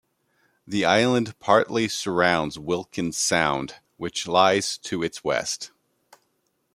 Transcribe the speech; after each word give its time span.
The 0.65 0.83
island 0.83 1.37
partly 1.37 1.87
surrounds 1.87 2.57
Wilkins 2.57 3.17
Sound, 3.17 3.75
which 3.97 4.27
lies 4.27 4.79
to 4.79 5.03
its 5.03 5.23
west. 5.23 5.69